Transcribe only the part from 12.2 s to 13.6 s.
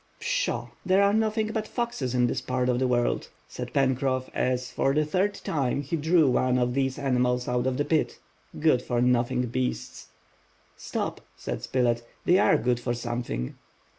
"they are good for something."